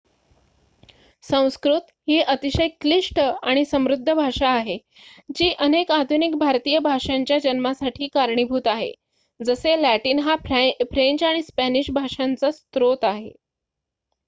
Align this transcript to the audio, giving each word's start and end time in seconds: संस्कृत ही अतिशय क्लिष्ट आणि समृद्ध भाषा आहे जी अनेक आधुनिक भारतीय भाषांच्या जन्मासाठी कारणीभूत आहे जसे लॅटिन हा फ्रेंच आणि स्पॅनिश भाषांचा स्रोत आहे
संस्कृत 1.23 1.87
ही 2.07 2.19
अतिशय 2.25 2.67
क्लिष्ट 2.81 3.19
आणि 3.19 3.65
समृद्ध 3.65 4.13
भाषा 4.13 4.47
आहे 4.51 4.77
जी 5.35 5.49
अनेक 5.59 5.91
आधुनिक 5.91 6.35
भारतीय 6.37 6.79
भाषांच्या 6.79 7.37
जन्मासाठी 7.39 8.07
कारणीभूत 8.13 8.67
आहे 8.67 8.91
जसे 9.39 9.81
लॅटिन 9.81 10.19
हा 10.19 10.35
फ्रेंच 10.45 11.23
आणि 11.23 11.41
स्पॅनिश 11.43 11.91
भाषांचा 11.91 12.51
स्रोत 12.51 13.03
आहे 13.03 13.31